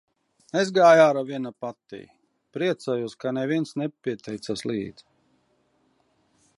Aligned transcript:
Es 0.61 0.69
gāju 0.77 1.01
ārā 1.01 1.21
viena 1.27 1.51
pati. 1.65 1.99
Priecājos, 2.57 3.15
ka 3.25 3.35
neviens 3.39 3.77
nepieteicās 3.83 4.65
līdzi. 4.73 5.07